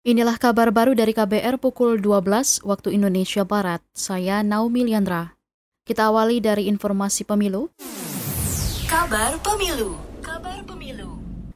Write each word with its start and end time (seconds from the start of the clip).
Inilah 0.00 0.40
kabar 0.40 0.72
baru 0.72 0.96
dari 0.96 1.12
KBR 1.12 1.60
pukul 1.60 2.00
12 2.00 2.64
waktu 2.64 2.96
Indonesia 2.96 3.44
Barat. 3.44 3.84
Saya 3.92 4.40
Naomi 4.40 4.88
Liandra. 4.88 5.36
Kita 5.84 6.08
awali 6.08 6.40
dari 6.40 6.72
informasi 6.72 7.28
pemilu. 7.28 7.68
Kabar 8.88 9.36
pemilu. 9.44 10.09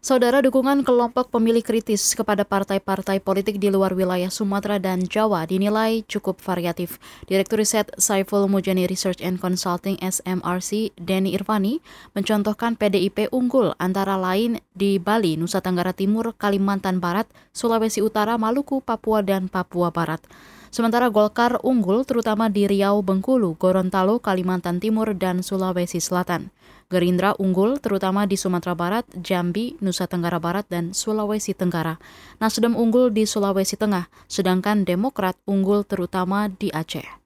Saudara 0.04 0.44
dukungan 0.44 0.84
kelompok 0.84 1.32
pemilih 1.32 1.64
kritis 1.64 2.12
kepada 2.12 2.44
partai-partai 2.44 3.24
politik 3.24 3.56
di 3.56 3.72
luar 3.72 3.96
wilayah 3.96 4.28
Sumatera 4.28 4.76
dan 4.76 5.00
Jawa 5.00 5.48
dinilai 5.48 6.04
cukup 6.04 6.44
variatif. 6.44 7.00
Direktur 7.24 7.64
Riset 7.64 7.88
Saiful 7.96 8.44
Mujani 8.44 8.84
Research 8.84 9.24
and 9.24 9.40
Consulting 9.40 9.96
SMRC, 10.04 10.92
Denny 11.00 11.32
Irvani, 11.32 11.80
mencontohkan 12.12 12.76
PDIP 12.76 13.32
unggul 13.32 13.72
antara 13.80 14.20
lain 14.20 14.60
di 14.76 15.00
Bali, 15.00 15.40
Nusa 15.40 15.64
Tenggara 15.64 15.96
Timur, 15.96 16.36
Kalimantan 16.36 17.00
Barat, 17.00 17.24
Sulawesi 17.56 18.04
Utara, 18.04 18.36
Maluku, 18.36 18.84
Papua, 18.84 19.24
dan 19.24 19.48
Papua 19.48 19.88
Barat. 19.88 20.20
Sementara 20.74 21.06
Golkar 21.06 21.62
unggul 21.62 22.02
terutama 22.02 22.50
di 22.50 22.66
Riau, 22.66 22.98
Bengkulu, 22.98 23.54
Gorontalo, 23.54 24.18
Kalimantan 24.18 24.82
Timur, 24.82 25.14
dan 25.14 25.38
Sulawesi 25.38 26.02
Selatan. 26.02 26.50
Gerindra 26.90 27.30
unggul 27.38 27.78
terutama 27.78 28.26
di 28.26 28.34
Sumatera 28.34 28.74
Barat, 28.74 29.06
Jambi, 29.14 29.78
Nusa 29.78 30.10
Tenggara 30.10 30.42
Barat, 30.42 30.66
dan 30.66 30.90
Sulawesi 30.90 31.54
Tenggara. 31.54 32.02
Nasdem 32.42 32.74
unggul 32.74 33.14
di 33.14 33.22
Sulawesi 33.22 33.78
Tengah, 33.78 34.10
sedangkan 34.26 34.82
Demokrat 34.82 35.38
unggul 35.46 35.86
terutama 35.86 36.50
di 36.50 36.74
Aceh. 36.74 37.23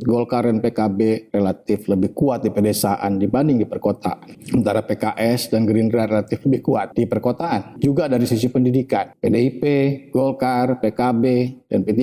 Golkar 0.00 0.50
dan 0.50 0.58
PKB 0.58 1.30
relatif 1.30 1.86
lebih 1.86 2.10
kuat 2.16 2.42
di 2.42 2.50
pedesaan 2.50 3.18
dibanding 3.20 3.62
di 3.62 3.66
perkotaan. 3.68 4.42
Sementara 4.42 4.82
PKS 4.82 5.54
dan 5.54 5.68
Gerindra 5.68 6.10
relatif 6.10 6.42
lebih 6.46 6.62
kuat 6.66 6.86
di 6.96 7.06
perkotaan. 7.06 7.78
Juga 7.78 8.10
dari 8.10 8.26
sisi 8.26 8.50
pendidikan, 8.50 9.14
PDIP, 9.18 9.62
Golkar, 10.10 10.82
PKB, 10.82 11.24
dan 11.74 11.82
P3 11.82 12.00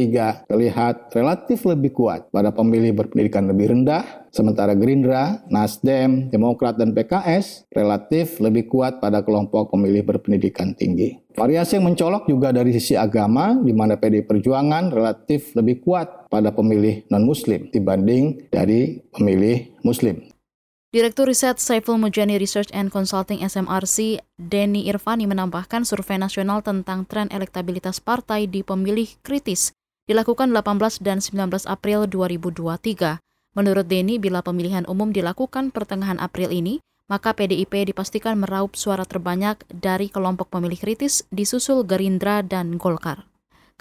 terlihat 0.51 1.15
relatif 1.15 1.63
lebih 1.63 1.95
kuat 1.95 2.27
pada 2.27 2.51
pemilih 2.51 2.91
berpendidikan 2.91 3.47
lebih 3.47 3.71
rendah, 3.71 4.27
sementara 4.35 4.75
Gerindra, 4.75 5.47
Nasdem, 5.47 6.27
Demokrat, 6.27 6.75
dan 6.75 6.91
PKS 6.91 7.71
relatif 7.71 8.43
lebih 8.43 8.67
kuat 8.67 8.99
pada 8.99 9.23
kelompok 9.23 9.71
pemilih 9.71 10.03
berpendidikan 10.03 10.75
tinggi. 10.75 11.15
Variasi 11.31 11.79
yang 11.79 11.87
mencolok 11.87 12.27
juga 12.27 12.51
dari 12.51 12.75
sisi 12.75 12.99
agama, 12.99 13.55
di 13.55 13.71
mana 13.71 13.95
PDI 13.95 14.27
Perjuangan 14.27 14.91
relatif 14.91 15.55
lebih 15.55 15.79
kuat 15.79 16.20
pada 16.31 16.55
pemilih 16.55 17.03
non-Muslim 17.11 17.67
dibanding 17.75 18.47
dari 18.47 19.03
pemilih 19.11 19.75
Muslim. 19.83 20.31
Direktur 20.91 21.27
Riset 21.27 21.59
Saiful 21.59 21.99
Mujani 21.99 22.35
Research 22.35 22.67
and 22.75 22.91
Consulting 22.91 23.39
SMRC, 23.43 24.19
Denny 24.35 24.91
Irvani 24.91 25.23
menambahkan 25.23 25.87
survei 25.87 26.19
nasional 26.19 26.63
tentang 26.63 27.07
tren 27.07 27.31
elektabilitas 27.31 28.03
partai 28.03 28.47
di 28.47 28.59
pemilih 28.59 29.07
kritis 29.23 29.71
dilakukan 30.11 30.51
18 30.51 30.99
dan 30.99 31.23
19 31.23 31.63
April 31.63 32.11
2023. 32.11 33.23
Menurut 33.55 33.87
Denny, 33.87 34.19
bila 34.19 34.43
pemilihan 34.43 34.83
umum 34.83 35.15
dilakukan 35.15 35.71
pertengahan 35.71 36.19
April 36.19 36.51
ini, 36.51 36.83
maka 37.07 37.31
PDIP 37.31 37.87
dipastikan 37.87 38.35
meraup 38.35 38.75
suara 38.75 39.07
terbanyak 39.07 39.63
dari 39.71 40.11
kelompok 40.11 40.51
pemilih 40.51 40.79
kritis 40.79 41.23
disusul 41.31 41.87
Gerindra 41.87 42.43
dan 42.43 42.75
Golkar. 42.75 43.30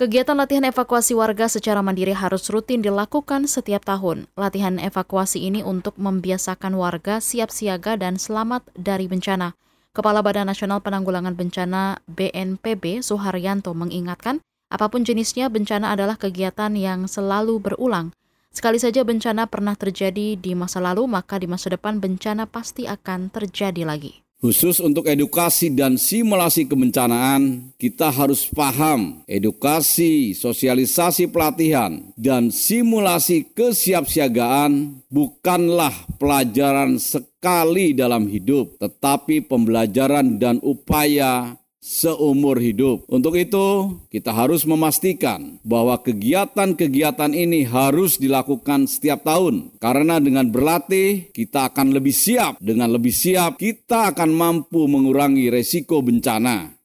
Kegiatan 0.00 0.32
latihan 0.32 0.64
evakuasi 0.64 1.12
warga 1.12 1.44
secara 1.44 1.84
mandiri 1.84 2.16
harus 2.16 2.48
rutin 2.48 2.80
dilakukan 2.80 3.44
setiap 3.44 3.84
tahun. 3.84 4.32
Latihan 4.32 4.80
evakuasi 4.80 5.44
ini 5.44 5.60
untuk 5.60 5.92
membiasakan 6.00 6.72
warga 6.72 7.20
siap 7.20 7.52
siaga 7.52 8.00
dan 8.00 8.16
selamat 8.16 8.64
dari 8.72 9.12
bencana. 9.12 9.52
Kepala 9.92 10.24
Badan 10.24 10.48
Nasional 10.48 10.80
Penanggulangan 10.80 11.36
Bencana 11.36 12.00
BNPB 12.08 13.04
Suharyanto 13.04 13.76
mengingatkan, 13.76 14.40
apa 14.72 14.88
pun 14.88 15.04
jenisnya 15.04 15.52
bencana 15.52 15.92
adalah 15.92 16.16
kegiatan 16.16 16.72
yang 16.80 17.04
selalu 17.04 17.60
berulang. 17.60 18.16
Sekali 18.56 18.80
saja 18.80 19.04
bencana 19.04 19.52
pernah 19.52 19.76
terjadi 19.76 20.32
di 20.32 20.56
masa 20.56 20.80
lalu, 20.80 21.04
maka 21.12 21.36
di 21.36 21.44
masa 21.44 21.76
depan 21.76 22.00
bencana 22.00 22.48
pasti 22.48 22.88
akan 22.88 23.28
terjadi 23.28 23.84
lagi. 23.84 24.24
Khusus 24.40 24.80
untuk 24.80 25.04
edukasi 25.04 25.68
dan 25.68 26.00
simulasi 26.00 26.64
kebencanaan, 26.64 27.76
kita 27.76 28.08
harus 28.08 28.48
paham 28.48 29.20
edukasi, 29.28 30.32
sosialisasi 30.32 31.28
pelatihan, 31.28 32.00
dan 32.16 32.48
simulasi 32.48 33.44
kesiapsiagaan 33.52 35.04
bukanlah 35.12 35.92
pelajaran 36.16 36.96
sekali 36.96 37.92
dalam 37.92 38.32
hidup, 38.32 38.80
tetapi 38.80 39.44
pembelajaran 39.44 40.40
dan 40.40 40.56
upaya 40.64 41.59
seumur 41.80 42.60
hidup. 42.60 43.08
Untuk 43.08 43.34
itu, 43.40 43.98
kita 44.12 44.30
harus 44.30 44.68
memastikan 44.68 45.58
bahwa 45.64 45.96
kegiatan-kegiatan 45.98 47.32
ini 47.32 47.64
harus 47.64 48.20
dilakukan 48.20 48.86
setiap 48.86 49.24
tahun, 49.24 49.74
karena 49.80 50.20
dengan 50.20 50.46
berlatih 50.52 51.32
kita 51.32 51.72
akan 51.72 51.96
lebih 51.96 52.12
siap. 52.12 52.60
Dengan 52.60 52.92
lebih 52.92 53.10
siap, 53.10 53.56
kita 53.56 54.12
akan 54.14 54.30
mampu 54.30 54.84
mengurangi 54.86 55.48
resiko 55.48 56.04
bencana. 56.04 56.76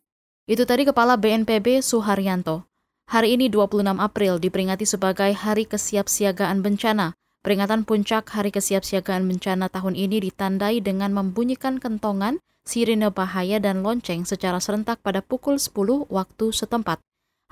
Itu 0.48 0.64
tadi 0.64 0.88
Kepala 0.88 1.20
BNPB 1.20 1.84
Suharyanto. 1.84 2.66
Hari 3.06 3.38
ini 3.38 3.54
26 3.54 4.02
April 4.02 4.42
diperingati 4.42 4.82
sebagai 4.82 5.30
Hari 5.30 5.70
Kesiapsiagaan 5.70 6.66
Bencana. 6.66 7.14
Peringatan 7.46 7.86
puncak 7.86 8.26
Hari 8.34 8.50
Kesiapsiagaan 8.50 9.30
Bencana 9.30 9.70
tahun 9.70 9.94
ini 9.94 10.18
ditandai 10.26 10.82
dengan 10.82 11.14
membunyikan 11.14 11.78
kentongan 11.78 12.42
sirine 12.66 13.14
bahaya 13.14 13.62
dan 13.62 13.86
lonceng 13.86 14.26
secara 14.26 14.58
serentak 14.58 15.00
pada 15.06 15.22
pukul 15.22 15.62
10 15.62 16.10
waktu 16.10 16.46
setempat. 16.50 17.00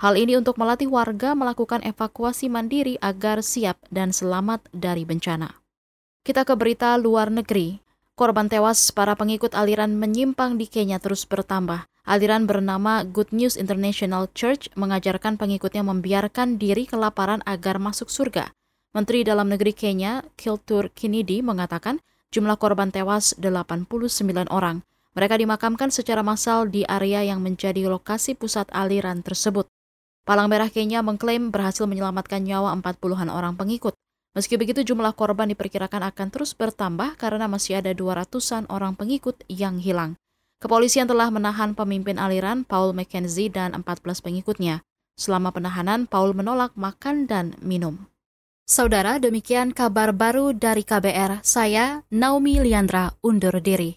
Hal 0.01 0.17
ini 0.17 0.35
untuk 0.35 0.57
melatih 0.57 0.89
warga 0.89 1.37
melakukan 1.37 1.85
evakuasi 1.85 2.49
mandiri 2.49 2.97
agar 2.99 3.45
siap 3.45 3.77
dan 3.93 4.09
selamat 4.09 4.65
dari 4.73 5.05
bencana. 5.05 5.61
Kita 6.25 6.43
ke 6.43 6.57
berita 6.57 6.97
luar 6.97 7.29
negeri. 7.29 7.77
Korban 8.17 8.49
tewas 8.49 8.93
para 8.93 9.13
pengikut 9.17 9.53
aliran 9.57 9.97
menyimpang 9.97 10.57
di 10.57 10.69
Kenya 10.69 10.97
terus 10.97 11.25
bertambah. 11.25 11.85
Aliran 12.03 12.43
bernama 12.43 13.07
Good 13.07 13.31
News 13.31 13.55
International 13.55 14.27
Church 14.35 14.67
mengajarkan 14.75 15.39
pengikutnya 15.39 15.87
membiarkan 15.87 16.59
diri 16.59 16.83
kelaparan 16.83 17.39
agar 17.47 17.79
masuk 17.79 18.11
surga. 18.11 18.51
Menteri 18.93 19.25
Dalam 19.25 19.49
Negeri 19.49 19.73
Kenya, 19.73 20.21
Kiltur 20.37 20.93
Kinidi, 20.93 21.41
mengatakan 21.41 22.03
jumlah 22.29 22.59
korban 22.61 22.93
tewas 22.93 23.33
89 23.41 23.89
orang. 24.51 24.85
Mereka 25.13 25.37
dimakamkan 25.37 25.93
secara 25.93 26.25
massal 26.25 26.69
di 26.69 26.81
area 26.89 27.21
yang 27.21 27.41
menjadi 27.45 27.85
lokasi 27.85 28.33
pusat 28.33 28.65
aliran 28.73 29.21
tersebut. 29.21 29.69
Palang 30.25 30.49
Merah 30.49 30.73
Kenya 30.73 31.05
mengklaim 31.05 31.53
berhasil 31.53 31.85
menyelamatkan 31.85 32.41
nyawa 32.41 32.73
40-an 32.79 33.29
orang 33.29 33.53
pengikut. 33.53 33.93
Meski 34.33 34.57
begitu 34.57 34.81
jumlah 34.81 35.13
korban 35.13 35.51
diperkirakan 35.53 36.09
akan 36.09 36.27
terus 36.33 36.57
bertambah 36.57 37.19
karena 37.21 37.45
masih 37.45 37.83
ada 37.83 37.93
200-an 37.93 38.65
orang 38.73 38.97
pengikut 38.97 39.45
yang 39.45 39.77
hilang. 39.77 40.17
Kepolisian 40.63 41.11
telah 41.11 41.27
menahan 41.27 41.75
pemimpin 41.75 42.15
aliran 42.15 42.63
Paul 42.63 42.95
McKenzie 42.95 43.51
dan 43.51 43.75
14 43.75 44.23
pengikutnya. 44.23 44.79
Selama 45.19 45.51
penahanan, 45.51 46.07
Paul 46.07 46.31
menolak 46.31 46.71
makan 46.79 47.27
dan 47.27 47.59
minum. 47.59 48.07
Saudara, 48.63 49.19
demikian 49.19 49.75
kabar 49.75 50.15
baru 50.15 50.55
dari 50.55 50.87
KBR. 50.87 51.43
Saya 51.43 52.07
Naomi 52.07 52.63
Liandra 52.63 53.11
undur 53.19 53.59
diri. 53.59 53.91